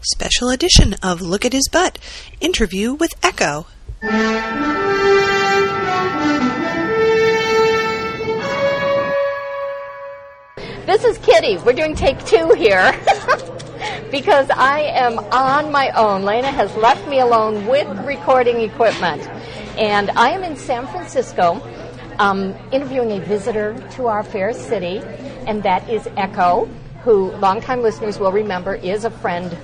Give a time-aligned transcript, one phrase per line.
[0.00, 1.98] special edition of Look at His Butt
[2.40, 3.66] interview with Echo.
[10.86, 11.58] This is Kitty.
[11.58, 12.92] We're doing take two here
[14.10, 16.24] because I am on my own.
[16.24, 19.22] Lena has left me alone with recording equipment.
[19.76, 21.60] And I am in San Francisco
[22.18, 25.00] um, interviewing a visitor to our fair city,
[25.46, 26.66] and that is Echo,
[27.02, 29.56] who longtime listeners will remember is a friend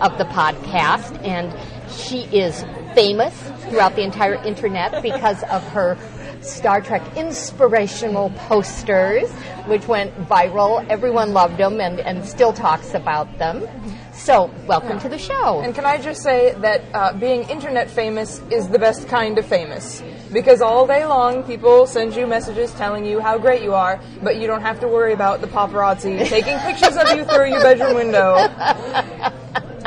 [0.00, 1.22] of the podcast.
[1.24, 1.54] And
[1.90, 2.64] she is
[2.94, 3.34] famous
[3.68, 5.96] throughout the entire internet because of her
[6.42, 9.30] Star Trek inspirational posters,
[9.66, 10.86] which went viral.
[10.88, 13.66] Everyone loved them and, and still talks about them.
[14.12, 15.60] So, welcome to the show.
[15.60, 19.46] And can I just say that uh, being internet famous is the best kind of
[19.46, 20.02] famous?
[20.32, 24.36] Because all day long, people send you messages telling you how great you are, but
[24.36, 27.94] you don't have to worry about the paparazzi taking pictures of you through your bedroom
[27.94, 28.36] window.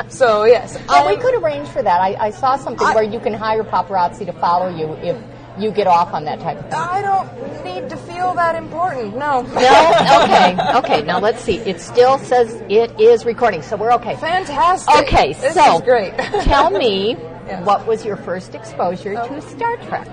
[0.08, 0.78] So, yes.
[0.88, 2.00] Oh, we um, could arrange for that.
[2.00, 5.16] I, I saw something I- where you can hire paparazzi to follow you if
[5.58, 6.74] you get off on that type of thing.
[6.74, 9.16] I don't need to feel that important.
[9.16, 9.42] No.
[9.42, 10.22] No?
[10.24, 10.56] Okay.
[10.78, 11.02] Okay.
[11.02, 11.58] Now let's see.
[11.58, 14.16] It still says it is recording, so we're okay.
[14.16, 14.94] Fantastic.
[15.04, 15.32] Okay.
[15.34, 16.16] This so great.
[16.42, 17.64] tell me, Yes.
[17.66, 20.08] what was your first exposure to Star Trek?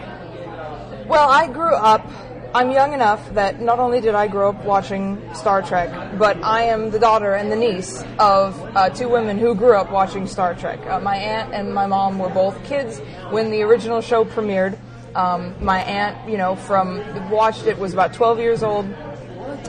[1.08, 2.06] Well, I grew up.
[2.54, 6.64] I'm young enough that not only did I grow up watching Star Trek, but I
[6.64, 10.54] am the daughter and the niece of uh, two women who grew up watching Star
[10.54, 10.86] Trek.
[10.86, 14.78] Uh, my aunt and my mom were both kids when the original show premiered.
[15.16, 18.86] Um, my aunt, you know, from watched it was about 12 years old.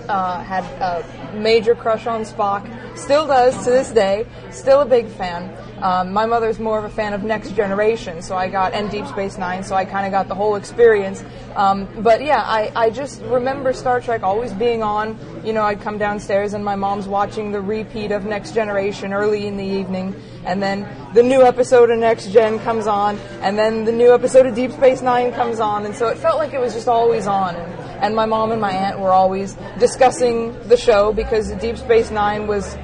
[0.08, 2.66] Uh, had a major crush on Spock.
[2.98, 4.27] Still does to this day.
[4.50, 5.56] Still a big fan.
[5.83, 9.05] Um, my mother's more of a fan of Next Generation, so I got and Deep
[9.08, 11.25] Space Nine, so I kind of got the whole experience.
[11.56, 15.19] Um, but yeah, I, I just remember Star Trek always being on.
[15.44, 19.48] You know, I'd come downstairs and my mom's watching the repeat of Next Generation early
[19.48, 23.84] in the evening, and then the new episode of Next Gen comes on, and then
[23.84, 26.60] the new episode of Deep Space Nine comes on, and so it felt like it
[26.60, 27.56] was just always on.
[27.56, 32.12] And, and my mom and my aunt were always discussing the show because Deep Space
[32.12, 32.76] Nine was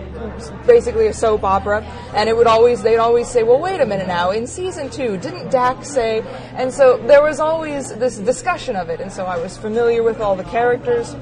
[0.67, 1.83] basically a soap opera,
[2.15, 4.31] and it would always they'd always say, "Well, wait a minute now.
[4.31, 6.23] In season two, didn't Dax say?"
[6.55, 10.21] And so there was always this discussion of it, and so I was familiar with
[10.21, 11.15] all the characters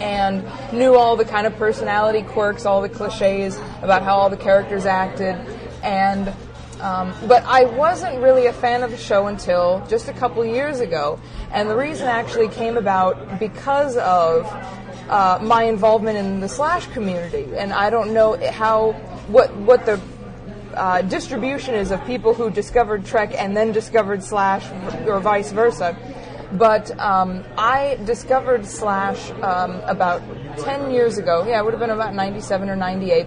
[0.00, 4.36] and knew all the kind of personality quirks, all the cliches about how all the
[4.36, 5.36] characters acted,
[5.82, 6.32] and.
[6.80, 10.78] Um, but I wasn't really a fan of the show until just a couple years
[10.78, 11.18] ago,
[11.50, 14.46] and the reason actually came about because of
[15.08, 18.92] uh, my involvement in the Slash community, and I don't know how
[19.28, 20.00] what what the
[20.74, 24.64] uh, distribution is of people who discovered Trek and then discovered Slash,
[25.06, 25.96] or vice versa.
[26.52, 30.22] But um, I discovered Slash um, about
[30.58, 31.44] 10 years ago.
[31.46, 33.26] Yeah, it would have been about 97 or 98.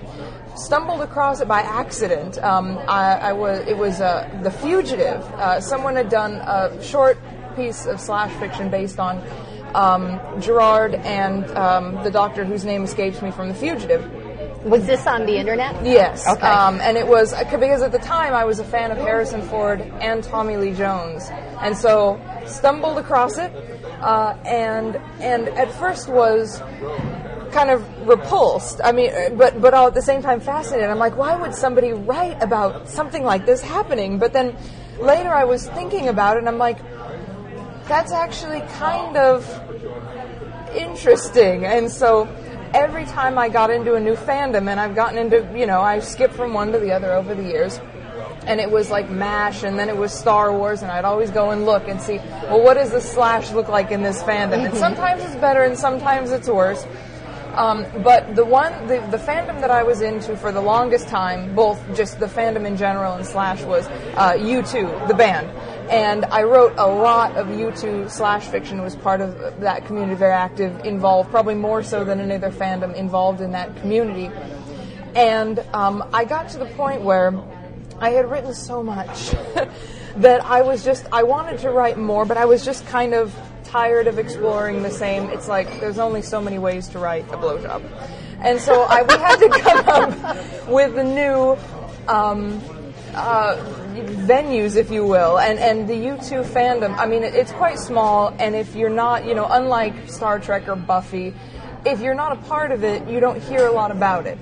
[0.55, 2.37] Stumbled across it by accident.
[2.39, 5.21] Um, I, I was it was uh, The Fugitive.
[5.33, 7.17] Uh, someone had done a short
[7.55, 9.21] piece of Slash fiction based on
[9.75, 14.09] um, Gerard and um, the doctor whose name escapes me from The Fugitive.
[14.63, 15.83] Was this on the internet?
[15.83, 16.27] Yes.
[16.27, 16.45] Okay.
[16.45, 19.81] Um, and it was because at the time I was a fan of Harrison Ford
[19.81, 21.27] and Tommy Lee Jones,
[21.61, 23.51] and so stumbled across it,
[24.01, 26.61] uh, and and at first was
[27.51, 28.81] kind of repulsed.
[28.83, 30.89] I mean, uh, but but all at the same time fascinated.
[30.89, 34.19] I'm like, why would somebody write about something like this happening?
[34.19, 34.55] But then
[34.99, 36.77] later I was thinking about it, and I'm like,
[37.91, 39.45] that's actually kind of
[40.73, 41.65] interesting.
[41.65, 42.25] And so
[42.73, 45.99] every time I got into a new fandom, and I've gotten into, you know, I
[45.99, 47.81] skipped from one to the other over the years.
[48.47, 51.51] And it was like MASH, and then it was Star Wars, and I'd always go
[51.51, 54.65] and look and see, well, what does the Slash look like in this fandom?
[54.65, 56.87] And sometimes it's better, and sometimes it's worse.
[57.55, 61.53] Um, but the one, the, the fandom that I was into for the longest time,
[61.53, 63.85] both just the fandom in general and Slash, was
[64.15, 65.49] uh, U2, the band.
[65.91, 70.31] And I wrote a lot of U2 Slash fiction, was part of that community, very
[70.31, 74.31] active, involved, probably more so than any other fandom involved in that community.
[75.15, 77.37] And um, I got to the point where
[77.99, 79.31] I had written so much
[80.15, 83.37] that I was just, I wanted to write more, but I was just kind of
[83.65, 85.29] tired of exploring the same.
[85.29, 87.83] It's like there's only so many ways to write a blowjob.
[88.39, 91.57] And so I, we had to come up with a new
[92.07, 92.61] um,
[93.15, 93.55] uh,
[94.25, 96.97] venues, if you will, and and the U2 fandom.
[96.97, 100.75] I mean, it's quite small, and if you're not, you know, unlike Star Trek or
[100.75, 101.33] Buffy,
[101.85, 104.37] if you're not a part of it, you don't hear a lot about it.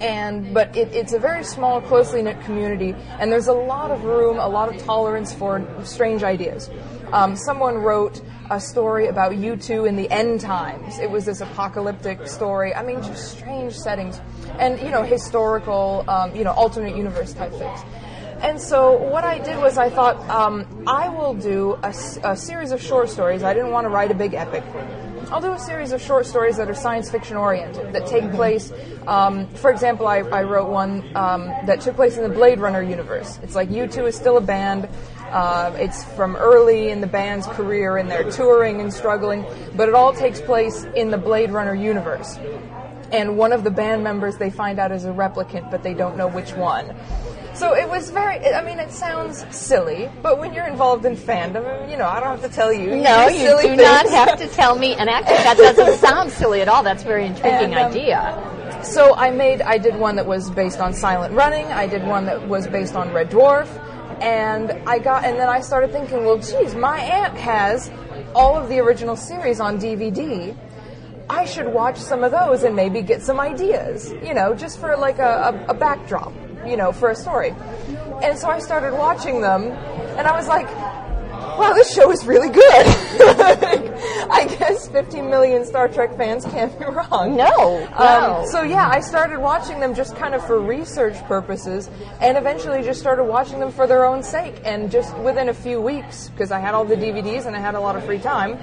[0.00, 4.04] And but it, it's a very small, closely knit community, and there's a lot of
[4.04, 6.70] room, a lot of tolerance for strange ideas.
[7.12, 8.20] Um, someone wrote
[8.52, 10.98] a story about you two in the end times.
[10.98, 12.74] It was this apocalyptic story.
[12.74, 14.20] I mean, just strange settings,
[14.58, 17.80] and you know, historical, um, you know, alternate universe type things.
[18.42, 22.82] And so what I did was I thought um, I will do a series of
[22.82, 23.42] short stories.
[23.42, 24.64] I didn't want to write a big epic.
[25.30, 28.70] I'll do a series of short stories that are science fiction oriented, that take place.
[29.06, 32.82] Um, for example, I, I wrote one um, that took place in the Blade Runner
[32.82, 33.38] universe.
[33.42, 34.90] It's like U2 is still a band.
[35.32, 39.44] Uh, it's from early in the band's career, and they're touring and struggling,
[39.74, 42.38] but it all takes place in the Blade Runner universe.
[43.12, 46.16] And one of the band members they find out is a replicant, but they don't
[46.16, 46.94] know which one.
[47.54, 51.90] So it was very, I mean, it sounds silly, but when you're involved in fandom,
[51.90, 52.96] you know, I don't have to tell you.
[52.96, 54.94] No, you silly do not have to tell me.
[54.94, 56.82] And actually, that doesn't sound silly at all.
[56.82, 58.80] That's a very intriguing And, um, idea.
[58.82, 61.66] So I made, I did one that was based on Silent Running.
[61.66, 63.68] I did one that was based on Red Dwarf,
[64.22, 67.90] and I got, and then I started thinking, well, geez, my aunt has
[68.36, 70.56] all of the original series on DVD.
[71.28, 74.96] I should watch some of those and maybe get some ideas, you know, just for
[74.96, 76.32] like a, a, a backdrop,
[76.64, 77.52] you know, for a story.
[78.22, 80.68] And so I started watching them, and I was like,
[81.58, 82.86] wow, this show is really good.
[84.30, 87.36] I guess 15 million Star Trek fans can't be wrong.
[87.36, 88.46] No, Um, no.
[88.50, 91.90] so yeah, I started watching them just kind of for research purposes,
[92.20, 94.54] and eventually just started watching them for their own sake.
[94.64, 97.74] And just within a few weeks, because I had all the DVDs and I had
[97.74, 98.58] a lot of free time,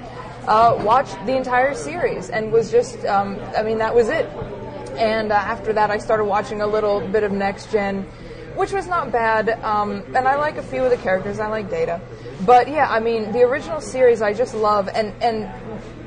[0.46, 4.26] uh, watched the entire series and was just, um, I mean, that was it.
[4.96, 8.06] And uh, after that, I started watching a little bit of Next Gen,
[8.60, 9.48] which was not bad.
[9.64, 11.40] Um, and I like a few of the characters.
[11.40, 11.98] I like Data,
[12.44, 15.48] but yeah, I mean, the original series I just love, and and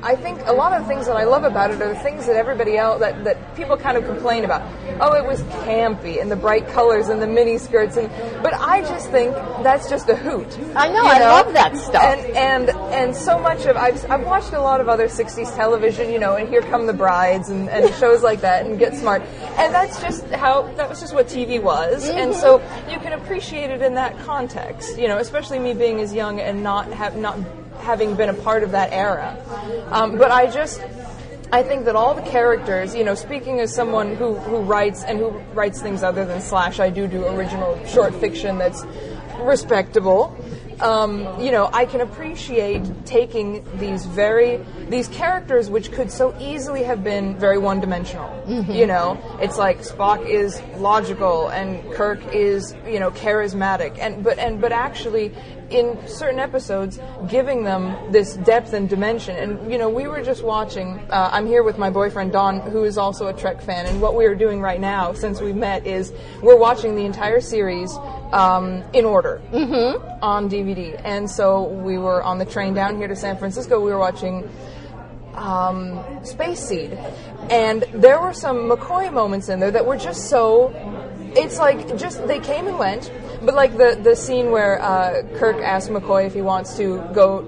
[0.04, 2.26] I think a lot of the things that I love about it are the things
[2.26, 4.60] that everybody else that, that people kind of complain about.
[5.00, 8.10] Oh, it was campy and the bright colors and the mini skirts and
[8.42, 10.58] but I just think that's just a hoot.
[10.76, 12.02] I know, you I love that stuff.
[12.02, 16.12] And and and so much of I've I've watched a lot of other 60s television,
[16.12, 19.22] you know, and Here Come the Brides and, and shows like that and Get Smart.
[19.56, 22.08] And that's just how that was just what TV was.
[22.10, 22.90] And so mm-hmm.
[22.90, 26.62] you can appreciate it in that context, you know, especially me being as young and
[26.62, 27.38] not have not
[27.78, 29.36] having been a part of that era.
[29.90, 30.80] Um, but I just
[31.52, 35.18] I think that all the characters, you know, speaking as someone who, who writes and
[35.18, 38.84] who writes things other than slash, I do do original short fiction that's
[39.38, 40.36] respectable.
[40.80, 46.82] Um, you know, I can appreciate taking these very these characters which could so easily
[46.82, 48.30] have been very one dimensional.
[48.74, 54.38] You know, it's like Spock is logical and Kirk is you know charismatic, and but
[54.38, 55.32] and but actually
[55.70, 59.36] in certain episodes giving them this depth and dimension.
[59.36, 60.98] And you know, we were just watching.
[61.10, 64.14] Uh, I'm here with my boyfriend Don, who is also a Trek fan, and what
[64.14, 66.12] we are doing right now since we met is
[66.42, 67.96] we're watching the entire series
[68.34, 69.40] um, in order
[70.20, 71.00] on DVD.
[71.04, 73.80] And so we were on the train down here to San Francisco.
[73.80, 74.48] We were watching
[75.34, 76.98] um, Space Seed,
[77.48, 80.72] and there were some McCoy moments in there that were just so.
[81.36, 83.10] It's like just they came and went,
[83.42, 87.42] but like the the scene where uh, Kirk asks McCoy if he wants to go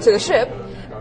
[0.00, 0.48] to the ship,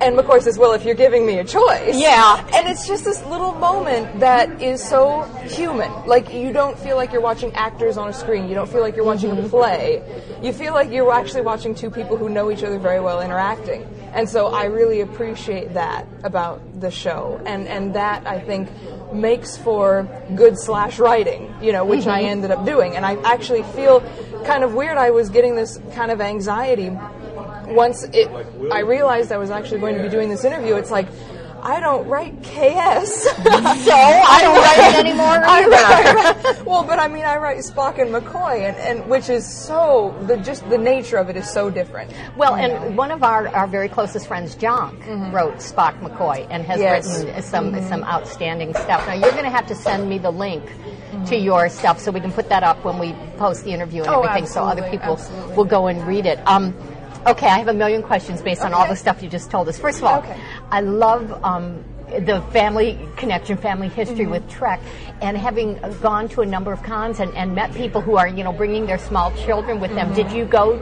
[0.04, 2.46] and McCoy says, "Well, if you're giving me a choice." Yeah.
[2.54, 5.92] And it's just this little moment that is so human.
[6.06, 8.50] Like you don't feel like you're watching actors on a screen.
[8.50, 10.04] You don't feel like you're watching a play.
[10.42, 13.88] You feel like you're actually watching two people who know each other very well interacting.
[14.14, 17.42] And so I really appreciate that about the show.
[17.46, 18.70] And and that I think
[19.14, 22.32] makes for good slash writing, you know, which I mm-hmm.
[22.32, 22.96] ended up doing.
[22.96, 24.02] And I actually feel
[24.46, 24.98] kind of weird.
[24.98, 26.92] I was getting this kind of anxiety
[27.68, 28.30] once it,
[28.72, 31.08] I realized I was actually going to be doing this interview, it's like,
[31.66, 32.50] I don't write KS.
[33.24, 35.70] so I don't write it anymore I either.
[36.50, 40.14] write- well, but I mean, I write Spock and McCoy, and, and which is so
[40.28, 42.12] the just the nature of it is so different.
[42.36, 45.34] Well, and one of our, our very closest friends, John, mm-hmm.
[45.34, 47.24] wrote Spock McCoy and has Yes.
[47.24, 47.88] written some mm-hmm.
[47.88, 49.08] some outstanding stuff.
[49.08, 51.24] Now you're going to have to send me the link mm-hmm.
[51.26, 54.12] to your stuff so we can put that up when we post the interview and
[54.12, 55.56] Oh, everything, so other people absolutely.
[55.56, 56.46] will go and read it.
[56.46, 56.76] Um,
[57.28, 59.78] okay, I have a million questions based on all the stuff you just told us.
[59.80, 60.40] First of all, Okay.
[60.72, 61.32] I love.
[61.44, 61.84] Um,
[62.20, 64.32] the family connection, family history Mm-hmm.
[64.32, 64.80] with Trek,
[65.22, 68.44] and having gone to a number of cons and, and met people who are, you
[68.44, 70.14] know, bringing their small children with them.
[70.14, 70.80] Did you go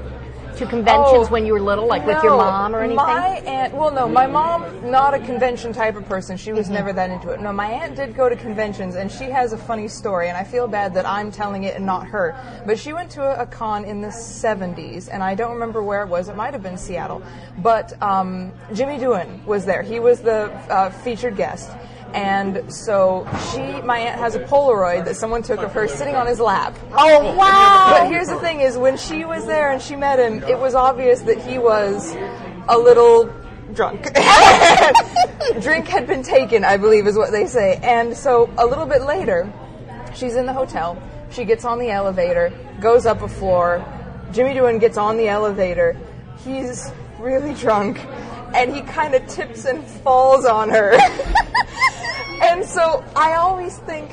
[0.62, 2.98] to conventions Oh, when you were little, like with your mom or anything?
[2.98, 6.38] My aunt, well, no, my mom, not a convention type of person.
[6.38, 6.58] She Mm-hmm.
[6.58, 7.42] was never that into it.
[7.42, 10.44] No, my aunt did go to conventions, and she has a funny story, and I
[10.44, 12.36] feel bad that I'm telling it and not her.
[12.66, 16.04] But she went to a, a con in the 70s, and I don't remember where
[16.04, 16.30] it was.
[16.30, 17.24] It might have been Seattle.
[17.58, 19.82] But um, Jimmy Doohan was there.
[19.82, 21.72] He was the uh, featured guest.
[22.14, 26.28] And so she, my aunt has a Polaroid that someone took of her sitting on
[26.28, 26.78] his lap.
[26.92, 27.98] Oh wow!
[27.98, 30.76] But here's the thing: is when she was there and she met him, it was
[30.76, 32.16] obvious that he was
[32.68, 33.34] a little
[33.74, 34.04] drunk.
[35.62, 37.80] Drink had been taken, I believe, is what they say.
[37.84, 39.52] And so a little bit later,
[40.16, 41.02] she's in the hotel.
[41.32, 43.86] She gets on the elevator, goes up a floor.
[44.34, 45.98] Jimmy Doohan gets on the elevator.
[46.44, 48.00] He's really drunk,
[48.54, 50.98] and he kind of tips and falls on her.
[52.42, 54.12] and so I always think,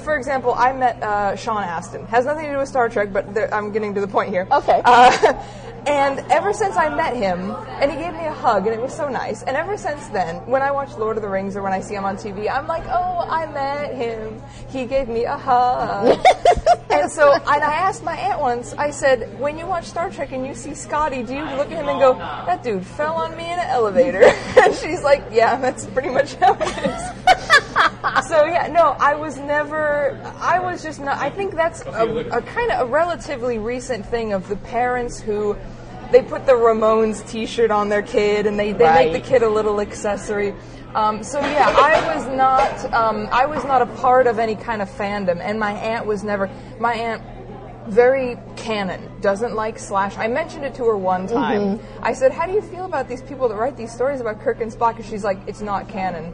[0.00, 2.06] for example, I met uh, Sean Astin.
[2.06, 4.46] Has nothing to do with Star Trek, but there, I'm getting to the point here.
[4.50, 4.80] Okay.
[4.84, 5.42] Uh,
[5.86, 8.94] and ever since I met him, and he gave me a hug, and it was
[8.94, 9.44] so nice.
[9.44, 11.94] And ever since then, when I watch Lord of the Rings or when I see
[11.94, 14.42] him on TV, I'm like, oh, I met him.
[14.68, 16.18] He gave me a hug.
[16.90, 20.32] and so, and I asked my aunt once, I said, when you watch Star Trek
[20.32, 23.36] and you see Scotty, do you look at him and go, that dude fell on
[23.36, 24.22] me in an elevator?
[24.62, 27.65] and she's like, yeah, that's pretty much how it is.
[28.28, 30.20] so yeah, no, I was never.
[30.40, 31.18] I was just not.
[31.18, 35.56] I think that's a, a kind of a relatively recent thing of the parents who
[36.12, 39.12] they put the Ramones T-shirt on their kid and they, they Right.
[39.12, 40.54] make the kid a little accessory.
[40.94, 42.92] Um, so yeah, I was not.
[42.94, 46.22] Um, I was not a part of any kind of fandom, and my aunt was
[46.24, 46.48] never.
[46.78, 47.22] My aunt.
[47.88, 50.16] Very canon, doesn't like Slash.
[50.18, 51.78] I mentioned it to her one time.
[52.02, 54.60] I said, How do you feel about these people that write these stories about Kirk
[54.60, 54.96] and Spock?
[54.96, 56.32] And she's like, It's not canon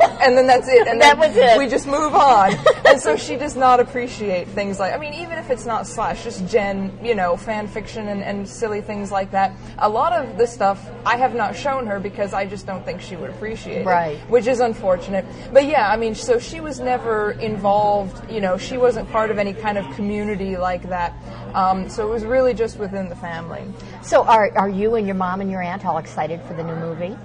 [0.22, 0.86] and then that's it.
[0.86, 1.58] And That was it.
[1.58, 2.54] We just move on.
[2.86, 6.24] and so she does not appreciate things like, I mean, even if it's not slash,
[6.24, 9.52] just gen, you know, fan fiction and, and silly things like that.
[9.78, 13.00] A lot of the stuff I have not shown her because I just don't think
[13.00, 14.16] she would appreciate Right.
[14.16, 14.30] it.
[14.30, 15.24] Which is unfortunate.
[15.52, 19.38] But yeah, I mean, so she was never involved, you know, she wasn't part of
[19.38, 21.14] any kind of community like that.
[21.54, 23.62] Um, so it was really just within the family.
[24.02, 26.76] So are, are you and your mom and your aunt all excited for the new
[26.76, 27.16] movie?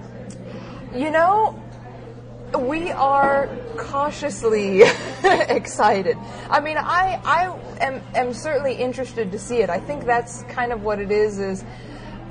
[0.93, 1.61] You know,
[2.55, 4.81] we are cautiously
[5.23, 6.17] excited.
[6.49, 9.69] I mean, I I am am certainly interested to see it.
[9.69, 11.39] I think that's kind of what it is.
[11.39, 11.63] Is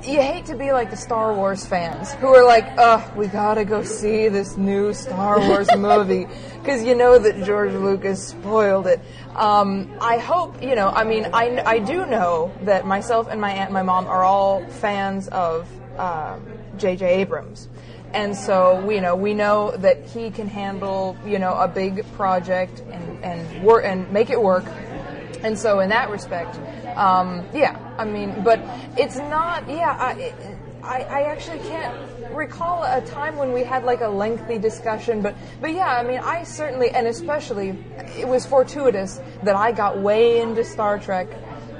[0.03, 3.65] you hate to be like the Star Wars fans who are like, "Ugh, we gotta
[3.65, 6.27] go see this new Star Wars movie,"
[6.61, 8.99] because you know that George Lucas spoiled it.
[9.35, 10.89] Um, I hope you know.
[10.89, 14.23] I mean, I I do know that myself and my aunt, and my mom are
[14.23, 15.67] all fans of
[15.99, 16.41] um,
[16.77, 17.05] J.J.
[17.05, 17.67] Abrams.
[18.17, 22.03] And so, we, you know, we know that he can handle, you know, a big
[22.13, 24.65] project and and work and make it work.
[25.43, 26.57] And so, in that respect,
[26.97, 28.59] um, yeah, I mean, but
[28.97, 30.33] it's not, yeah, I,
[30.81, 31.95] I, I actually can't
[32.33, 36.17] recall a time when we had like a lengthy discussion, but, but yeah, I mean,
[36.17, 37.77] I certainly, and especially,
[38.17, 41.27] it was fortuitous that I got way into Star Trek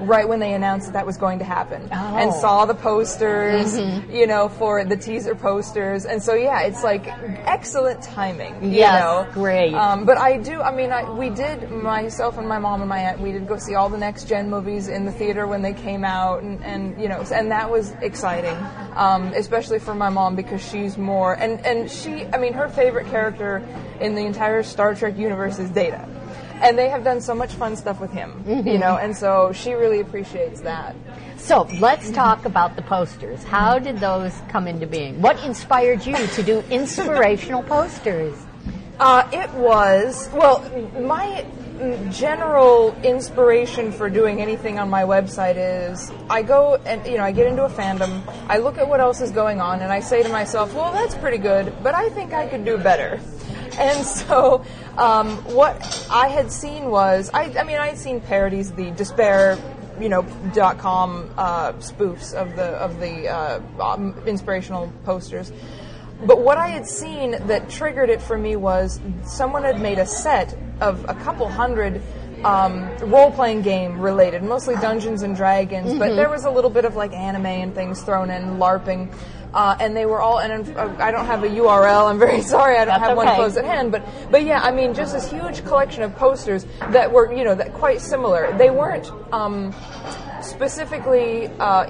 [0.00, 2.40] right when they announced that that was going to happen and Oh.
[2.40, 3.78] saw the posters,
[4.10, 6.04] you know, for the teaser posters.
[6.04, 7.06] And so, yeah, it's like
[7.46, 9.26] excellent timing, you Yes, know.
[9.32, 9.74] great.
[9.74, 12.98] Um, but I do, I mean, I, we did, myself and my mom and my
[12.98, 15.72] aunt, we did go see all the next gen movies in the theater when they
[15.72, 18.56] came out, and, and you know, and that was exciting,
[18.96, 23.06] um, especially for my mom because she's more, and, and she, I mean, her favorite
[23.08, 23.62] character
[24.00, 26.08] in the entire Star Trek universe is Data.
[26.60, 29.72] And they have done so much fun stuff with him, you know, and so she
[29.74, 30.96] really appreciates that.
[31.36, 33.44] So let's talk about the posters.
[33.44, 35.22] How did those come into being?
[35.22, 38.36] What inspired you to do inspirational posters?
[38.98, 40.60] Uh, it was well.
[41.00, 41.46] My
[42.10, 47.30] general inspiration for doing anything on my website is I go and you know I
[47.30, 48.22] get into a fandom.
[48.48, 51.14] I look at what else is going on, and I say to myself, "Well, that's
[51.14, 53.20] pretty good, but I think I could do better."
[53.78, 54.64] And so,
[54.96, 59.56] um, what I had seen was I, I mean I had seen parodies, the despair
[60.00, 65.52] you know dot com uh, spoofs of the of the uh, um, inspirational posters.
[66.26, 70.06] But what I had seen that triggered it for me was someone had made a
[70.06, 72.02] set of a couple hundred
[72.44, 76.84] um, role playing game related, mostly Dungeons and Dragons, but there was a little bit
[76.84, 79.12] of like anime and things thrown in, LARPing.
[79.54, 82.10] Uh, and they were all, and uh, I don't have a URL.
[82.10, 83.90] I'm very sorry, I don't That's have one close at hand.
[83.92, 87.54] But, but yeah, I mean, just this huge collection of posters that were, you know,
[87.54, 88.56] that quite similar.
[88.58, 89.74] They weren't um,
[90.42, 91.86] specifically uh,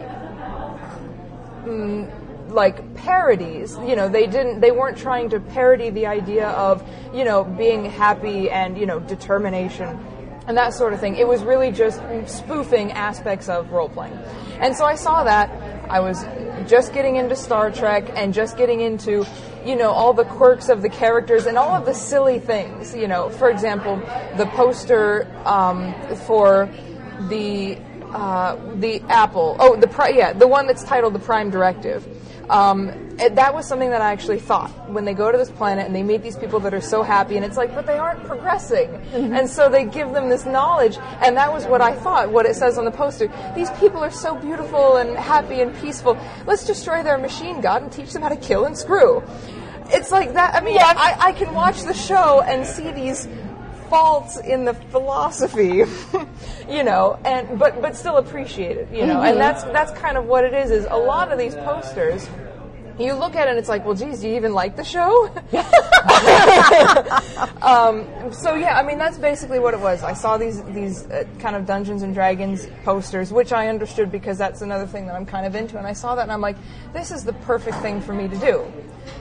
[2.50, 7.25] like parodies you know they didn't they weren't trying to parody the idea of you
[7.25, 9.99] know being happy and you know determination
[10.47, 14.15] and that sort of thing it was really just spoofing aspects of role playing
[14.61, 15.50] and so i saw that
[15.91, 16.25] i was
[16.67, 19.25] just getting into star trek and just getting into
[19.65, 23.09] you know all the quirks of the characters and all of the silly things you
[23.09, 23.97] know for example
[24.37, 25.95] the poster um,
[26.27, 26.69] for
[27.29, 27.77] the
[28.12, 29.57] uh, the Apple.
[29.59, 32.07] Oh, the pri- yeah, the one that's titled the Prime Directive.
[32.50, 35.87] Um, it- that was something that I actually thought when they go to this planet
[35.87, 38.25] and they meet these people that are so happy, and it's like, but they aren't
[38.25, 42.31] progressing, and so they give them this knowledge, and that was what I thought.
[42.31, 46.17] What it says on the poster: these people are so beautiful and happy and peaceful.
[46.47, 49.23] Let's destroy their machine god and teach them how to kill and screw.
[49.90, 50.55] It's like that.
[50.55, 53.26] I mean, I, I can watch the show and see these
[53.88, 55.85] faults in the philosophy,
[56.68, 60.26] you know, and but but still appreciate it, you know, and that's that's kind of
[60.26, 60.71] what it is.
[60.71, 62.28] Is a lot of these posters.
[62.99, 65.26] You look at it and it's like, well, geez, do you even like the show?
[67.62, 70.02] um, so yeah, I mean that's basically what it was.
[70.02, 74.37] I saw these these uh, kind of Dungeons and Dragons posters, which I understood because
[74.37, 75.78] that's another thing that I'm kind of into.
[75.78, 76.57] And I saw that and I'm like,
[76.92, 78.66] this is the perfect thing for me to do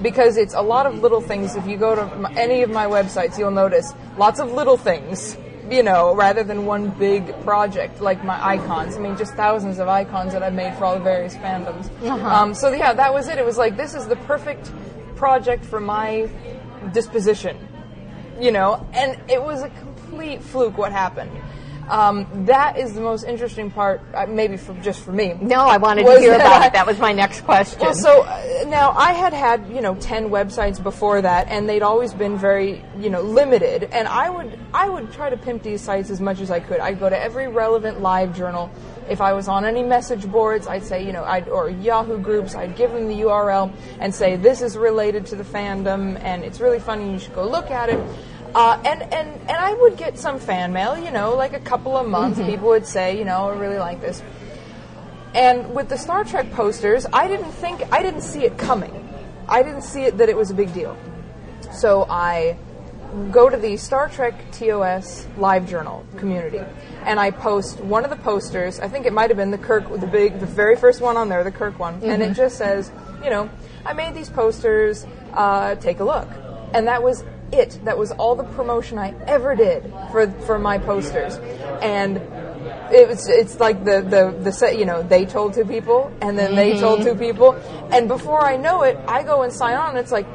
[0.01, 1.55] because it's a lot of little things.
[1.55, 5.37] If you go to any of my websites, you'll notice lots of little things.
[5.69, 8.95] You know, rather than one big project like my icons.
[8.95, 11.91] I mean, just thousands of icons that I've made for all the various fandoms.
[12.07, 13.37] Um, so yeah, that was it.
[13.37, 14.71] It was like this is the perfect
[15.17, 16.29] project for my
[16.93, 17.57] disposition
[18.39, 21.31] you know, and it was a complete fluke what happened.
[21.89, 25.35] Um, that is the most interesting part, uh, maybe for just for me.
[25.39, 26.73] No, I wanted to hear about I- it.
[26.73, 27.79] That was my next question.
[27.79, 31.81] Well, so uh, now I had had you know ten websites before that, and they'd
[31.83, 33.85] always been very you know limited.
[33.85, 36.79] And I would I would try to pimp these sites as much as I could.
[36.79, 38.69] I'd go to every relevant live journal.
[39.09, 42.55] If I was on any message boards, I'd say you know I'd or Yahoo groups,
[42.55, 46.59] I'd give them the URL and say this is related to the fandom, and it's
[46.59, 47.13] really funny.
[47.13, 47.99] You should go look at it.
[48.57, 51.95] Uh, and, and, and I would get some fan mail, you know, like a couple
[51.95, 52.39] of months.
[52.39, 54.23] People would say, you know, I really like this.
[55.35, 59.07] And with the Star Trek posters, I didn't think, I didn't see it coming.
[59.47, 60.97] I didn't see it that it was a big deal.
[61.71, 62.57] So I
[63.31, 66.61] go to the Star Trek TOS live journal community,
[67.03, 68.79] and I post one of the posters.
[68.79, 71.29] I think it might have been the Kirk, the big, the very first one on
[71.29, 72.91] there, the Kirk one, and it just says,
[73.23, 73.51] you know,
[73.85, 75.05] I made these posters.
[75.33, 76.27] Uh, take a look,
[76.73, 77.79] and that was it.
[77.85, 81.35] That was all the promotion I ever did for for my posters,
[81.81, 82.21] and
[82.91, 86.37] it was it's like the the the set you know they told two people and
[86.37, 87.53] then they told two people.
[87.91, 89.89] And before I know it I go and sign on.
[89.89, 90.27] And it's like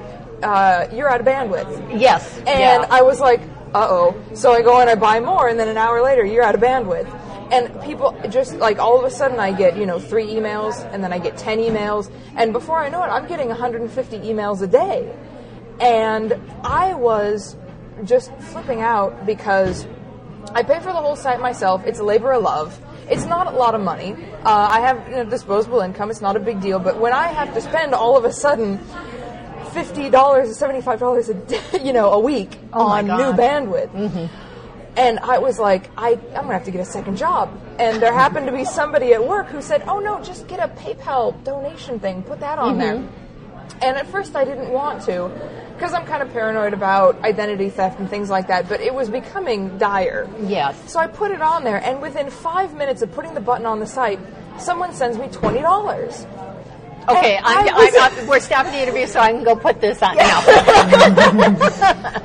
[0.43, 2.01] uh, you're out of bandwidth.
[2.01, 2.37] Yes.
[2.39, 2.49] and
[2.83, 2.87] yeah.
[2.91, 3.41] I was like
[3.75, 6.43] uh oh so I go and I buy more and then an hour later you're
[6.43, 7.09] out of bandwidth.
[7.51, 11.03] And people just like all of a sudden I get you know three emails and
[11.03, 12.11] then I get 10 emails.
[12.37, 15.15] And before I know it I'm getting 150 emails a day
[15.83, 17.57] and I was
[18.05, 19.87] just flipping out because
[20.55, 21.85] I pay for the whole site myself.
[21.85, 22.81] It's a labor of love.
[23.11, 24.15] It's not a lot of money.
[24.45, 26.11] Uh, I have you know, disposable income.
[26.11, 26.79] It's not a big deal.
[26.79, 28.79] But when I have to spend all of a sudden
[29.73, 33.33] fifty dollars or seventy five dollars a day, you know, a week Oh on new
[33.33, 34.31] bandwidth.
[34.95, 37.59] And I was like, I, I'm gonna have to get a second job.
[37.79, 40.69] And there happened to be somebody at work who said, Oh no, just get a
[40.75, 43.09] PayPal donation thing, put that on there.
[43.81, 45.31] And at first I didn't want to,
[45.83, 49.11] because I'm kind of paranoid about identity theft and things like that, but it was
[49.11, 50.31] becoming dire.
[50.41, 50.79] Yes.
[50.89, 53.81] So I put it on there, and within five minutes of putting the button on
[53.81, 54.21] the site,
[54.61, 57.09] someone sends me $20.
[57.09, 60.15] Okay, I'm, I'm, I'm, we're stopping the interview so I can go put this on
[60.15, 60.41] now.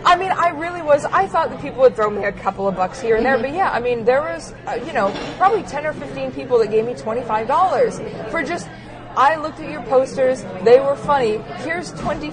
[0.05, 1.05] I mean, I really was.
[1.05, 3.53] I thought that people would throw me a couple of bucks here and there, but
[3.53, 6.85] yeah, I mean, there was, uh, you know, probably 10 or 15 people that gave
[6.85, 8.69] me $25 for just.
[9.17, 10.45] I looked at your posters.
[10.63, 11.39] They were funny.
[11.65, 12.29] Here's $25.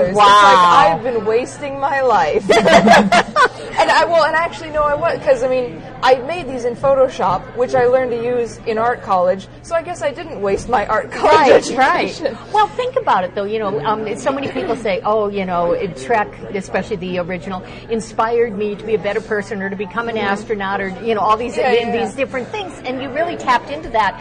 [0.00, 0.94] It's like Wow.
[0.96, 2.48] I've been wasting my life.
[2.50, 6.74] and I, well, and actually, no, I was, because I mean, I made these in
[6.74, 10.68] Photoshop, which I learned to use in art college, so I guess I didn't waste
[10.70, 12.52] my art college Right, right.
[12.52, 13.44] Well, think about it though.
[13.44, 18.56] You know, um, so many people say, "Oh, you know, Trek, especially the original, inspired
[18.56, 21.36] me to be a better person or to become an astronaut or you know all
[21.36, 22.24] these Yeah, yeah, these yeah.
[22.24, 24.18] different things." And you really tapped into that,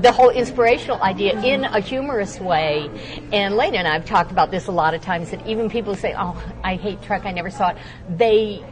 [0.00, 2.90] the whole inspirational idea in a humorous way.
[3.32, 5.30] And Lena and I have talked about this a lot of times.
[5.30, 7.24] That even people say, "Oh, I hate Trek.
[7.24, 7.76] I never saw it."
[8.08, 8.64] They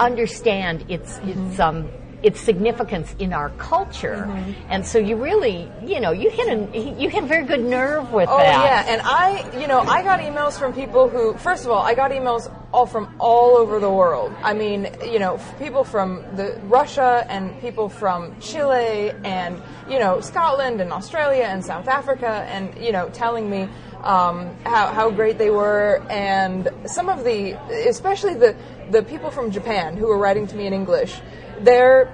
[0.00, 1.88] understand its its um
[2.24, 4.24] its significance in our culture,
[4.70, 8.10] and so you really, you know, you hit a you hit a very good nerve
[8.12, 8.64] with Oh that.
[8.64, 11.94] yeah, and I, you know, I got emails from people who, first of all, I
[11.94, 14.32] got emails all from all over the world.
[14.42, 20.20] I mean, you know, people from the Russia and people from Chile and you know
[20.20, 23.68] Scotland and Australia and South Africa, and you know, telling me
[24.02, 27.52] um, how how great they were, and some of the,
[27.88, 28.56] especially the
[28.90, 31.14] the people from Japan who were writing to me in English,
[31.60, 32.08] their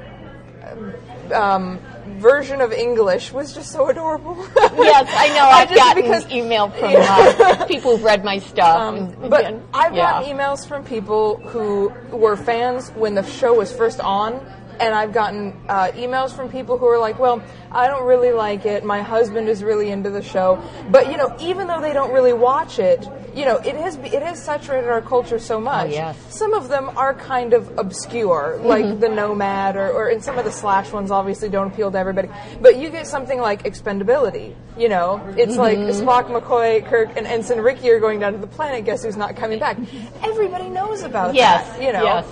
[1.35, 1.79] um,
[2.19, 4.37] version of English was just so adorable.
[4.81, 5.45] Yes, I know.
[5.51, 8.77] I've just- gotten because- email from uh, people who've read my stuff.
[8.77, 10.21] Um, but and- I've yeah.
[10.23, 14.35] gotten emails from people who were fans when the show was first on,
[14.81, 18.65] and I've gotten uh, emails from people who are like, "Well, I don't really like
[18.67, 18.85] it.
[18.85, 22.33] My husband is really into the show." But you know, even though they don't really
[22.33, 25.91] watch it, you know, it has it has saturated our culture so much.
[25.91, 26.17] yes.
[26.31, 30.45] Some of them are kind of obscure, like the Nomad, or, or and some of
[30.45, 32.29] the slash ones obviously don't appeal to everybody.
[32.61, 34.55] But you get something like Expendability.
[34.79, 38.47] You know, it's like Spock, McCoy, Kirk, and Ensign Ricky are going down to the
[38.47, 38.85] planet.
[38.87, 39.77] Guess who's not coming back?
[40.23, 41.83] Everybody knows about Yes, that.
[41.83, 42.03] You know.
[42.05, 42.27] yes.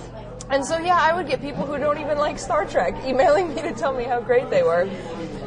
[0.49, 3.61] And so yeah, I would get people who don't even like Star Trek emailing me
[3.61, 4.89] to tell me how great they were.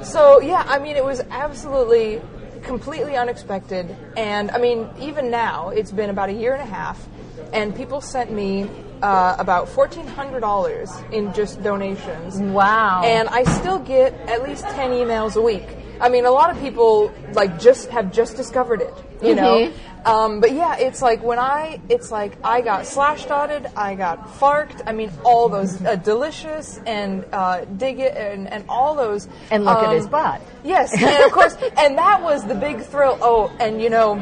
[0.02, 2.20] So yeah, I mean, it was absolutely
[2.62, 3.96] completely unexpected.
[4.16, 7.06] And I mean, even now, it's been about a year and a half,
[7.52, 8.70] and people sent me
[9.02, 12.38] uh, about fourteen hundred dollars in just donations.
[12.38, 13.02] Wow.
[13.04, 15.68] And I still get at least ten emails a week.
[16.02, 19.72] I mean, a lot of people like just have just discovered it, you know.
[20.04, 24.26] Um, but yeah, it's like when I, it's like I got slash dotted, I got
[24.40, 24.82] farked.
[24.84, 29.28] I mean, all those uh, delicious and uh, dig it and, and all those.
[29.52, 30.42] And look at um, his butt.
[30.64, 33.16] Yes, and of course, and that was the big thrill.
[33.22, 34.16] Oh, and you know,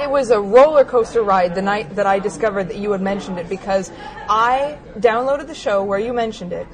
[0.00, 3.38] it was a roller coaster ride the night that I discovered that you had mentioned
[3.38, 3.90] it because
[4.28, 6.66] I downloaded the show where you mentioned it,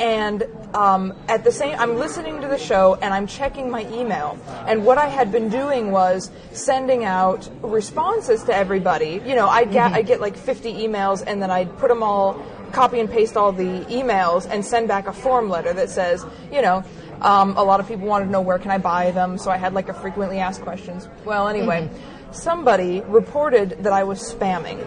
[0.00, 4.38] and um, at the same, I'm listening to the show and I'm checking my email.
[4.66, 9.20] And what I had been doing was sending out responses to everybody.
[9.26, 12.42] You know, I'd get I get like 50 emails and then I'd put them all,
[12.72, 16.62] copy and paste all the emails and send back a form letter that says, you
[16.62, 16.82] know.
[17.20, 19.58] Um, a lot of people wanted to know where can I buy them, so I
[19.58, 21.06] had like a frequently asked questions.
[21.26, 21.90] Well, anyway,
[22.32, 24.82] somebody reported that I was spamming.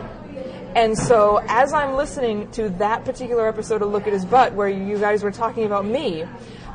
[0.75, 4.67] And so, as I'm listening to that particular episode of Look at His Butt, where
[4.67, 6.25] you guys were talking about me,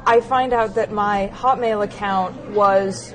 [0.06, 3.12] I find out that my Hotmail account was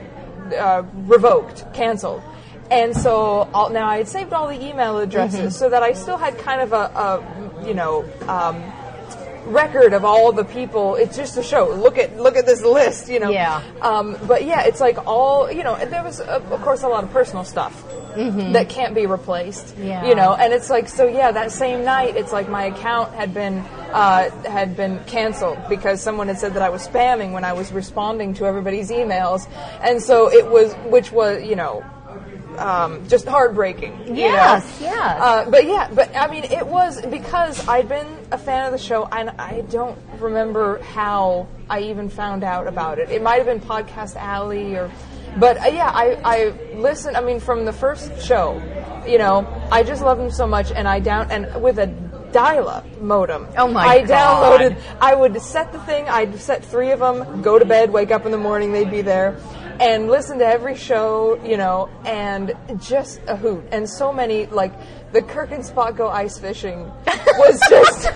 [0.57, 2.21] uh, revoked, canceled.
[2.69, 6.17] And so all, now I had saved all the email addresses so that I still
[6.17, 8.61] had kind of a, a you know, um,
[9.45, 10.95] record of all the people.
[10.95, 11.69] It's just a show.
[11.69, 13.29] Look at look at this list, you know.
[13.29, 13.61] Yeah.
[13.81, 15.75] Um, but yeah, it's like all you know.
[15.75, 17.82] and There was of course a lot of personal stuff
[18.53, 19.77] that can't be replaced.
[19.77, 20.05] Yeah.
[20.05, 21.07] You know, and it's like so.
[21.07, 26.01] Yeah, that same night, it's like my account had been uh, had been canceled because
[26.01, 29.47] someone had said that I was spamming when I was responding to everybody's emails,
[29.81, 31.83] and so it was, which was you know.
[32.57, 33.97] Um, just heartbreaking.
[34.05, 34.15] you know?
[34.15, 35.19] Yes, yes.
[35.19, 38.77] Uh, but yeah, but I mean, it was because I'd been a fan of the
[38.77, 43.09] show, and I don't remember how I even found out about it.
[43.09, 44.91] It might have been Podcast Alley, or,
[45.37, 47.17] but uh, yeah, I, I listened.
[47.17, 48.61] I mean, from the first show,
[49.07, 51.87] you know, I just love them so much, and I down and with a
[52.33, 53.47] dial-up modem.
[53.57, 53.89] Oh my god.
[53.89, 54.59] I God.
[54.59, 54.81] downloaded.
[54.99, 56.09] I would set the thing.
[56.09, 57.41] I'd set three of them.
[57.41, 57.91] Go to bed.
[57.91, 58.73] Wake up in the morning.
[58.73, 59.39] They'd be there.
[59.79, 63.63] And listen to every show, you know, and just a hoot.
[63.71, 64.73] And so many, like,
[65.13, 66.83] the Kirk and Spock go ice fishing
[67.37, 68.11] was just,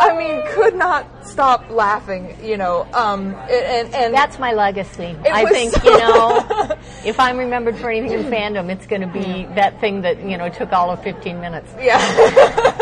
[0.00, 2.86] I mean, could not stop laughing, you know.
[2.92, 5.16] Um, and, and That's my legacy.
[5.30, 9.08] I think, so- you know, if I'm remembered for anything in fandom, it's going to
[9.08, 11.70] be that thing that, you know, took all of 15 minutes.
[11.80, 11.98] Yeah.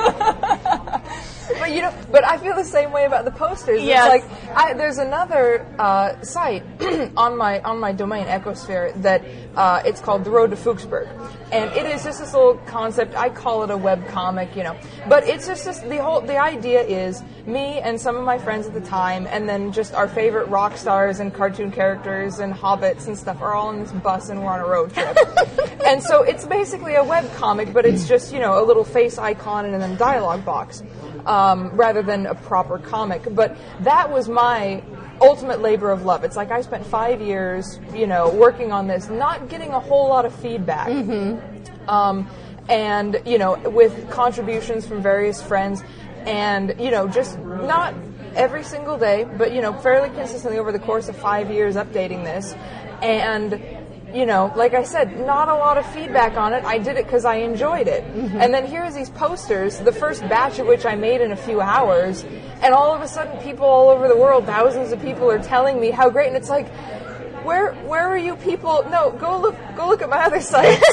[2.47, 3.83] feel the same way about the posters.
[3.83, 4.23] Yes.
[4.23, 6.63] It's like I, there's another uh, site
[7.17, 9.25] on my on my domain Ecosphere that
[9.57, 11.09] uh, it's called The Road to Fuchsburg,
[11.51, 13.15] and it is just this little concept.
[13.17, 14.77] I call it a web comic, you know,
[15.09, 18.67] but it's just this, the whole the idea is me and some of my friends
[18.67, 23.07] at the time, and then just our favorite rock stars and cartoon characters and hobbits
[23.09, 25.17] and stuff are all in this bus and we're on a road trip.
[25.87, 29.19] and so it's basically a web comic, but it's just you know a little face
[29.19, 30.83] icon and then a dialogue box,
[31.27, 33.23] um, rather than a proper comic.
[33.35, 34.83] But that was my
[35.21, 36.25] ultimate labor of love.
[36.25, 40.09] It's like I spent five years, you know, working on this, not getting a whole
[40.09, 40.89] lot of feedback.
[41.89, 42.29] Um,
[42.69, 45.83] and you know, with contributions from various friends,
[46.25, 47.95] and you know, just not
[48.35, 52.25] every single day, but you know, fairly consistently over the course of five years, updating
[52.25, 52.55] this,
[53.03, 53.53] and
[54.17, 56.65] you know, like I said, not a lot of feedback on it.
[56.65, 58.03] I did it because I enjoyed it.
[58.05, 58.41] Mm-hmm.
[58.41, 61.61] And then here's these posters, the first batch of which I made in a few
[61.61, 62.25] hours,
[62.63, 65.79] and all of a sudden, people all over the world, thousands of people, are telling
[65.79, 66.29] me how great.
[66.29, 66.67] And it's like,
[67.45, 68.87] where where are you people?
[68.91, 70.81] No, go look go look at my other sites.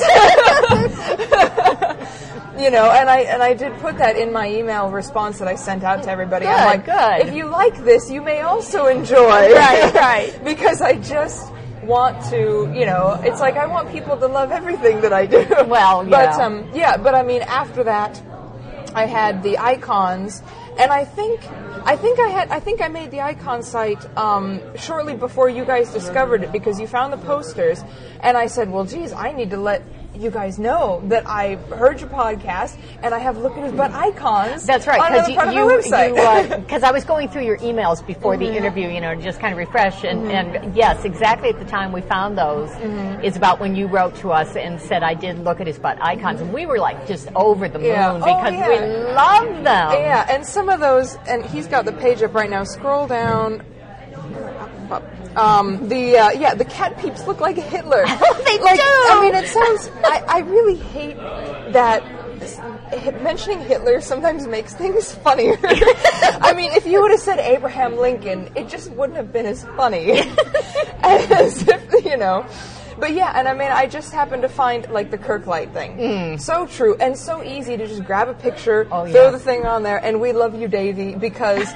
[2.59, 5.55] you know, and I and I did put that in my email response that I
[5.55, 6.45] sent out to everybody.
[6.45, 7.27] I'm like, Good, good.
[7.29, 9.53] if you like this, you may also enjoy.
[9.53, 10.41] Right, right.
[10.43, 11.52] because I just
[11.85, 15.45] want to, you know, it's like I want people to love everything that I do.
[15.67, 16.45] Well, but yeah.
[16.45, 18.21] um, yeah, but I mean, after that,
[18.95, 20.41] I had the icons,
[20.77, 21.41] and I think.
[21.85, 22.47] I think I had.
[22.49, 26.79] I think I made the icon site um, shortly before you guys discovered it because
[26.79, 27.83] you found the posters,
[28.21, 29.83] and I said, "Well, geez, I need to let
[30.15, 33.91] you guys know that I heard your podcast and I have look at his butt
[33.91, 34.65] icons.
[34.65, 36.61] That's right, because you, of my you, website.
[36.61, 38.43] because I was going through your emails before Mm-hmm.
[38.53, 41.91] the interview, you know, just kind of refresh, and, and yes, exactly at the time
[41.91, 43.23] we found those Mm-hmm.
[43.23, 45.97] is about when you wrote to us and said I did look at his butt
[46.01, 48.11] icons, and we were like just over the moon Yeah.
[48.13, 48.69] Oh, because yeah.
[48.69, 49.91] we love them.
[49.93, 52.63] Yeah, and some of those, and he's got the page up right now.
[52.63, 53.63] Scroll down.
[55.35, 58.05] Um, the uh, yeah, the cat peeps look like Hitler.
[58.43, 58.85] They like, do!
[58.85, 59.89] I mean, it sounds.
[60.03, 61.17] I, I really hate
[61.73, 62.03] that.
[63.23, 65.57] Mentioning Hitler sometimes makes things funnier.
[65.63, 69.63] I mean, if you would have said Abraham Lincoln, it just wouldn't have been as
[69.77, 70.11] funny
[71.01, 72.45] as if you know.
[72.99, 76.37] But yeah, and I mean, I just happened to find like the Kirklight thing.
[76.37, 78.87] So true and so easy to just grab a picture.
[78.91, 81.67] Oh, throw the thing on there, and we love you, Davy, because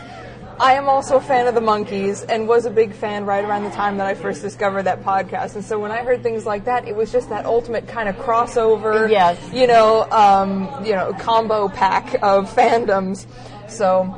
[0.59, 3.63] I am also a fan of the Monkees and was a big fan right around
[3.63, 5.55] the time that I first discovered that podcast.
[5.55, 8.15] And so when I heard things like that, it was just that ultimate kind of
[8.15, 9.37] crossover, Yes.
[9.53, 13.27] you know, um, you know, combo pack of fandoms.
[13.69, 14.11] So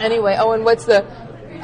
[0.00, 1.04] anyway, oh, and what's the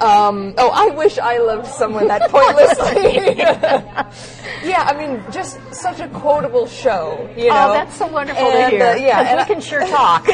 [0.01, 3.37] um, oh, I wish I loved someone that pointlessly.
[4.69, 7.31] yeah, I mean, just such a quotable show.
[7.37, 8.87] You know, Oh, that's so wonderful And, to hear.
[8.87, 10.27] uh, yeah, and we I- can sure talk.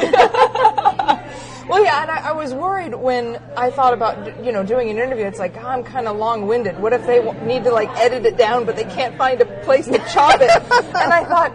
[1.68, 4.98] Well, yeah, and I, I was worried when I thought about you know doing an
[4.98, 5.26] interview.
[5.26, 6.78] It's like oh, I'm kind of long-winded.
[6.80, 9.46] What if they w- need to like edit it down, but they can't find a
[9.62, 10.50] place to chop it?
[10.72, 11.52] and I thought,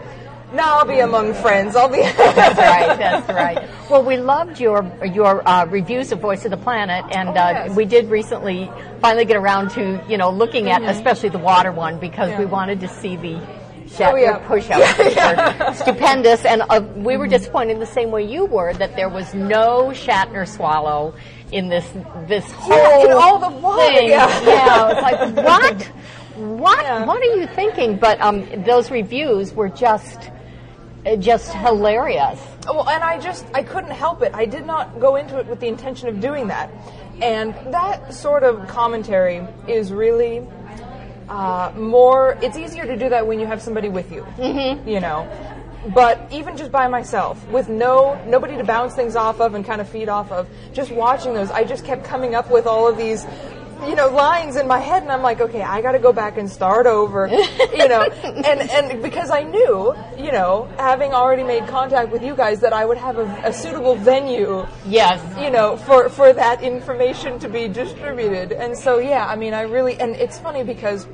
[0.53, 1.75] no, I'll be among friends.
[1.75, 2.01] I'll be.
[2.17, 2.97] That's right.
[2.97, 3.67] That's right.
[3.89, 7.73] Well, we loved your your uh, reviews of Voice of the Planet, and Oh, uh,
[7.75, 8.69] we did recently
[9.01, 12.51] finally get around to you know looking at especially the water one because we Mm-hmm.
[12.51, 13.62] Wanted to see the.
[14.01, 14.37] Oh, yeah.
[14.47, 19.09] push-ups, Yeah, stupendous, and uh, we were disappointed the same way you were that there
[19.09, 21.13] was no Shatner swallow
[21.51, 21.87] in this
[22.27, 24.09] this whole Yeah, in all the water, thing.
[24.09, 24.41] yeah.
[24.41, 25.81] yeah, it's like what,
[26.37, 27.05] what, Yeah.
[27.05, 27.97] what are you thinking?
[27.97, 30.31] But um, those reviews were just
[31.05, 32.39] uh, just hilarious.
[32.65, 34.31] Well, and I just I couldn't help it.
[34.33, 36.71] I did not go into it with the intention of doing that,
[37.21, 40.47] and that sort of commentary is really
[41.29, 42.37] uh, more.
[42.41, 44.23] It's easier to do that when you have somebody with you.
[44.37, 44.87] Mm-hmm.
[44.87, 45.27] You know.
[45.93, 49.81] But even just by myself, with no nobody to bounce things off of and kind
[49.81, 52.97] of feed off of, just watching those, I just kept coming up with all of
[52.97, 53.25] these,
[53.87, 56.37] you know, lines in my head, and I'm like, okay, I got to go back
[56.37, 57.27] and start over,
[57.75, 62.35] you know, and and because I knew, you know, having already made contact with you
[62.35, 65.19] guys, that I would have a, a suitable venue, Yes.
[65.41, 69.61] you know, for for that information to be distributed, and so yeah, I mean, I
[69.61, 71.07] really, and it's funny because.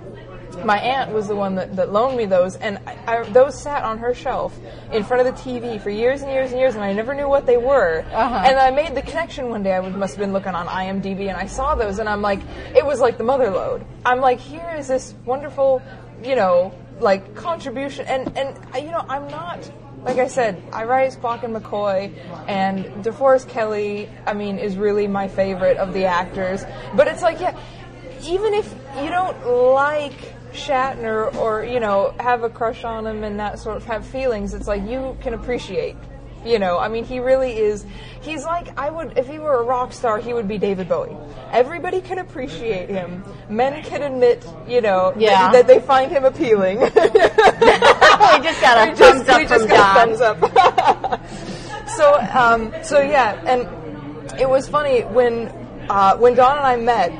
[0.63, 3.83] My aunt was the one that, that loaned me those, and I, I, those sat
[3.83, 4.57] on her shelf
[4.91, 7.29] in front of the TV for years and years and years, and I never knew
[7.29, 8.03] what they were.
[8.11, 8.43] Uh-huh.
[8.45, 9.73] And I made the connection one day.
[9.73, 12.39] I must have been looking on IMDb, and I saw those, and I'm like,
[12.75, 13.85] it was like the mother lode.
[14.05, 15.81] I'm like, here is this wonderful,
[16.23, 19.71] you know, like contribution, and and you know, I'm not.
[20.03, 22.13] Like I said, I write Spock and McCoy,
[22.47, 26.63] and DeForest Kelley, I mean, is really my favorite of the actors.
[26.95, 27.59] But it's like, yeah,
[28.23, 30.13] even if you don't like
[30.59, 34.53] Shatner or you know have a crush on him and that sort of have feelings,
[34.53, 35.95] it's like you can appreciate.
[36.45, 37.85] You know, I mean, he really is.
[38.21, 41.15] He's like I would if he were a rock star, he would be David Bowie.
[41.51, 43.23] Everybody can appreciate him.
[43.49, 45.51] Men can admit, you know, Yeah.
[45.51, 46.79] that they find him appealing.
[46.79, 50.39] we just got a We thumbs just- up we from just got thumbs up.
[51.89, 55.47] so, um, so yeah, and it was funny when
[55.89, 57.11] uh, when Don and I met.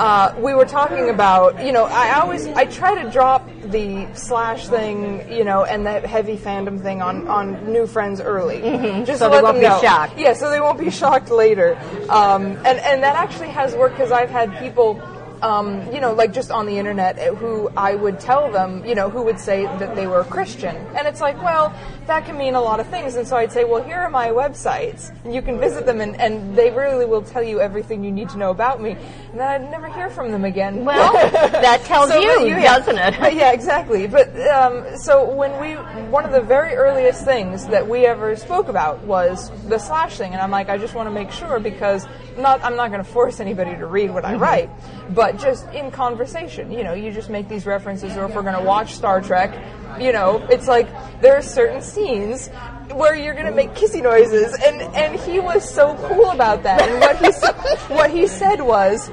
[0.00, 4.66] Uh, we were talking about, you know, I always I try to drop the slash
[4.66, 9.04] thing, you know, and that heavy fandom thing on on new friends early, just Mm-hmm.
[9.16, 9.78] So to they won't be know.
[9.82, 10.18] shocked.
[10.18, 11.76] Yeah, so they won't be shocked later.
[12.08, 14.98] Um, and and that actually has worked because I've had people.
[15.42, 18.94] Um, you know, like just on the internet, uh, who I would tell them, you
[18.94, 20.76] know, who would say that they were Christian.
[20.96, 21.72] And it's like, well,
[22.06, 23.14] that can mean a lot of things.
[23.16, 25.10] And so I'd say, well, here are my websites.
[25.24, 28.28] And you can visit them, and, and they really will tell you everything you need
[28.30, 28.90] to know about me.
[29.30, 30.84] And then I'd never hear from them again.
[30.84, 32.78] Well, that tells So, you, yeah.
[32.78, 33.34] doesn't it?
[33.34, 34.06] Yeah, exactly.
[34.08, 35.74] But um, so when we,
[36.10, 40.32] one of the very earliest things that we ever spoke about was the slash thing,
[40.32, 43.10] and I'm like, I just want to make sure because not, I'm not going to
[43.10, 44.42] force anybody to read what I Mm-hmm.
[44.42, 44.70] write,
[45.14, 48.56] but just in conversation, you know, you just make these references, or if we're going
[48.58, 49.54] to watch Star Trek,
[50.00, 50.88] you know, it's like
[51.20, 52.48] there are certain scenes
[52.92, 56.82] where you're going to make kissy noises, and and he was so cool about that,
[56.82, 59.10] and what he what he said was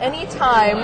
[0.00, 0.76] anytime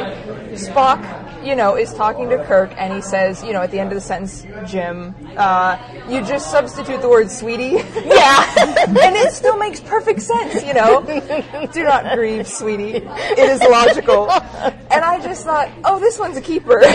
[0.54, 1.00] Spock,
[1.44, 3.94] you know, is talking to Kirk and he says, you know, at the end of
[3.94, 5.78] the sentence, Jim, uh,
[6.08, 7.82] you just substitute the word sweetie.
[8.12, 8.54] Yeah.
[8.58, 11.02] and it still makes perfect sense, you know.
[11.72, 12.96] Do not grieve, sweetie.
[12.96, 14.30] It is logical.
[14.30, 16.80] and I just thought, oh, this one's a keeper.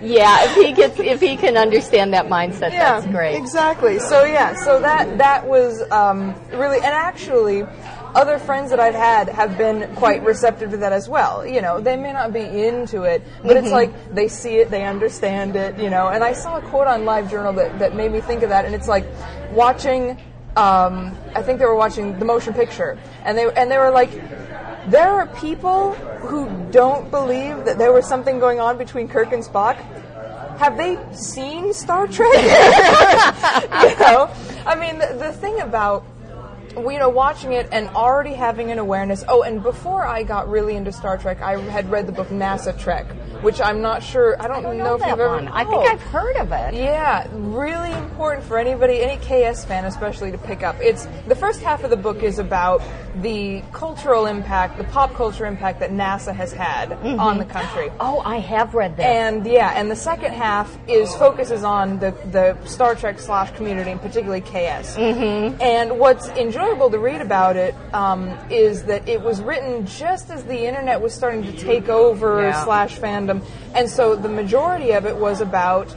[0.00, 3.36] yeah, if he gets, if he can understand that mindset, yeah, that's great.
[3.36, 3.98] Exactly.
[3.98, 7.64] So yeah, so that that was um, really, and actually,
[8.14, 11.46] other friends that I've had have been quite receptive to that as well.
[11.46, 13.64] You know, they may not be into it, but Mm-hmm.
[13.64, 15.78] it's like they see it, they understand it.
[15.78, 18.50] You know, and I saw a quote on LiveJournal that that made me think of
[18.50, 19.04] that, and it's like
[19.52, 20.20] watching.
[20.56, 24.10] Um, I think they were watching the motion picture, and they and they were like,
[24.90, 29.44] there are people who don't believe that there was something going on between Kirk and
[29.44, 29.76] Spock.
[30.58, 32.32] Have they seen Star Trek?
[32.34, 34.28] you know,
[34.66, 36.04] I mean, the, the thing about
[36.78, 39.24] you know watching it and already having an awareness.
[39.28, 42.78] Oh, and before I got really into Star Trek, I had read the book NASA
[42.78, 43.06] Trek,
[43.42, 44.40] which I'm not sure.
[44.40, 45.34] I don't, I don't know, know if that you've ever.
[45.34, 45.48] one.
[45.48, 45.86] I think Oh.
[45.86, 46.74] I've heard of it.
[46.74, 50.76] Yeah, really important for anybody, any KS fan especially, to pick up.
[50.80, 52.82] It's the first half of the book is about
[53.16, 57.90] the cultural impact, the pop culture impact that NASA has had on the country.
[58.00, 59.04] Oh, I have read that.
[59.06, 63.90] And yeah, and the second half is focuses on the, the Star Trek slash community,
[63.90, 64.96] and particularly KS.
[64.96, 65.60] Mm-hmm.
[65.60, 70.44] And what's enjoyable to read about it um, is that it was written just as
[70.44, 72.64] the internet was starting to take over Yeah.
[72.64, 73.27] slash fandom,
[73.74, 75.94] and so the majority of it was about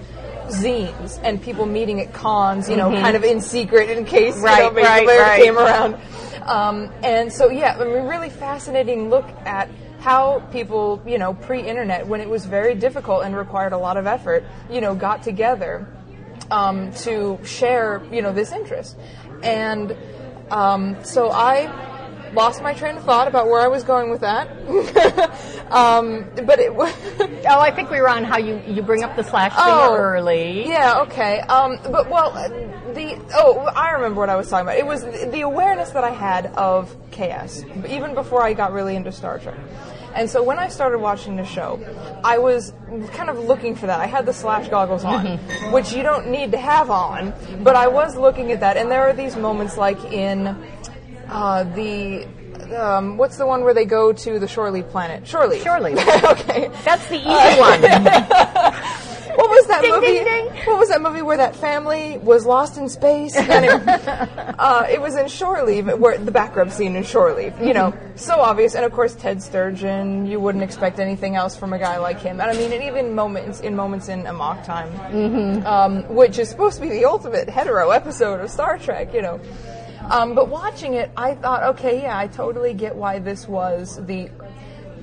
[0.48, 4.42] zines and people meeting at cons, you know, kind of in secret in case you
[4.42, 4.76] know, Mm-hmm.
[4.76, 5.42] Right, right, Blair right.
[5.42, 5.98] came around.
[6.44, 12.08] Um, and so, yeah, I mean, really fascinating look at how people, you know, pre-internet,
[12.08, 15.88] when it was very difficult and required a lot of effort, you know, got together
[16.50, 18.98] um, to share, you know, this interest.
[19.44, 19.96] And
[20.50, 21.68] um, so I
[22.34, 24.50] lost my train of thought about where I was going with that.
[25.72, 26.94] um, but it was.
[27.20, 29.96] oh, I think we were on how you, you bring up the slash thing Oh,
[29.96, 30.68] early.
[30.68, 31.40] Yeah, okay.
[31.42, 32.48] Um, but well, uh,
[32.94, 34.78] the oh, I remember what I was talking about.
[34.78, 38.96] It was the, the awareness that I had of KS even before I got really
[38.96, 39.58] into Star Trek.
[40.14, 41.80] And so when I started watching the show,
[42.24, 42.74] I was
[43.14, 44.00] kind of looking for that.
[44.00, 45.38] I had the slash goggles on,
[45.72, 48.76] which you don't need to have on, but I was looking at that.
[48.76, 50.58] And there are these moments like in
[51.32, 52.28] uh, the
[52.78, 55.28] um, what's the one where they go to the Shore Leave planet?
[55.28, 55.64] Shore Leave.
[55.64, 55.98] Shore Leave.
[56.24, 56.70] okay.
[56.86, 59.02] That's the easy one.
[59.36, 60.08] What was that Ding, movie?
[60.08, 60.46] ding, ding.
[60.66, 63.34] What was that movie where that family was lost in space?
[63.52, 67.58] Anyway, uh, it was in Shore Leave, where the back rub scene in Shore Leave.
[67.62, 70.26] You know, so obvious, and of course Ted Sturgeon.
[70.26, 72.42] You wouldn't expect anything else from a guy like him.
[72.42, 76.76] And I mean, and even moments in moments in Amok Time, um, which is supposed
[76.76, 79.14] to be the ultimate hetero episode of Star Trek.
[79.14, 79.40] You know.
[80.12, 84.30] Um, but watching it, I thought, okay, yeah, I totally get why this was the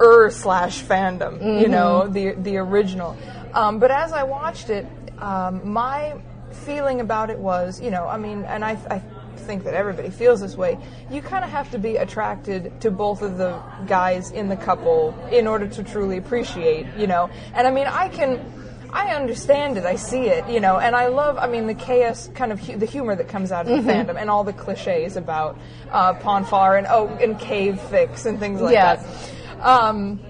[0.00, 3.16] er slash fandom, you know, the the original.
[3.54, 4.86] Um, but as I watched it,
[5.18, 6.20] um, my
[6.52, 8.98] feeling about it was, you know, I mean, and I, I
[9.38, 10.78] think that everybody feels this way.
[11.10, 15.18] You kind of have to be attracted to both of the guys in the couple
[15.32, 17.30] in order to truly appreciate, you know.
[17.54, 18.44] And I mean, I can.
[18.90, 19.84] I understand it.
[19.84, 21.36] I see it, you know, and I love.
[21.38, 24.16] I mean, the chaos kind of hu- the humor that comes out of the fandom,
[24.20, 25.58] and all the cliches about
[25.90, 29.32] uh, Pon farr and oh, and cave fix and things like Yes.
[29.56, 29.60] that.
[29.66, 30.20] Um,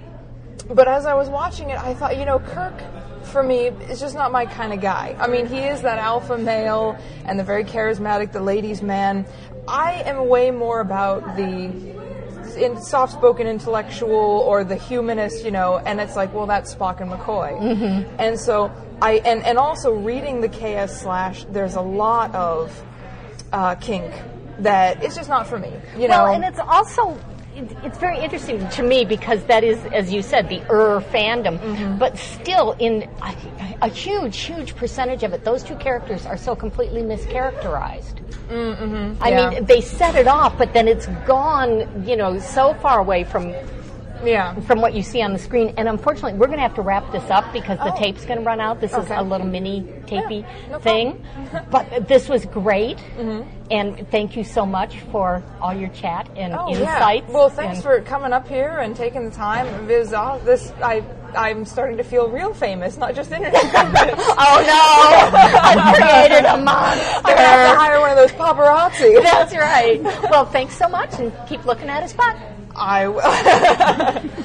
[0.69, 2.75] but as I was watching it, I thought, you know, Kirk,
[3.25, 5.15] for me, is just not my kind of guy.
[5.19, 9.25] I mean, he is that alpha male and the very charismatic, the ladies' man.
[9.69, 11.69] I am way more about the
[12.59, 17.11] in soft-spoken intellectual or the humanist, you know, and it's like, well, that's Spock and
[17.11, 17.59] McCoy.
[17.59, 18.17] Mm-hmm.
[18.19, 22.83] And so I and and also reading the KS slash, there's a lot of
[23.53, 24.13] uh, kink
[24.59, 25.73] that it's just not for me.
[25.97, 27.19] You know, Well, and it's also
[27.83, 31.59] it's very interesting to me because that is, as you said, the er fandom.
[31.59, 31.99] Mm-hmm.
[31.99, 33.35] But still, in a,
[33.83, 38.21] a huge, huge percentage of it, those two characters are so completely mischaracterized.
[38.49, 39.23] Mm-hmm.
[39.23, 39.51] I Yeah.
[39.51, 43.53] mean, they set it off, but then it's gone, you know, so far away from
[44.25, 44.55] yeah.
[44.61, 45.75] from what you see on the screen.
[45.77, 47.99] And unfortunately, we're going to have to wrap this up because the Oh.
[47.99, 48.81] tape's going to run out.
[48.81, 51.25] This is a little mini tapey Yeah, no thing.
[51.71, 52.99] but this was great.
[53.17, 53.49] Mm-hmm.
[53.71, 57.27] And thank you so much for all your chat and Oh, insights.
[57.29, 57.35] Yeah.
[57.35, 59.87] Well, thanks for coming up here and taking the time.
[59.87, 61.03] This I
[61.37, 64.15] I'm starting to feel real famous, not just internet famous.
[64.17, 64.81] Oh no!
[65.35, 67.21] I created a monster.
[67.25, 69.23] I have to hire one of those paparazzi.
[69.23, 70.03] That's right.
[70.31, 72.37] Well, thanks so much, and keep looking at his butt.
[72.75, 74.45] I will.